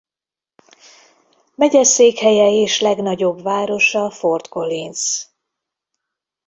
Megyeszékhelye 1.55 2.47
és 2.51 2.79
legnagyobb 2.79 3.41
városa 3.41 4.09
Fort 4.09 4.47
Collins. 4.49 5.27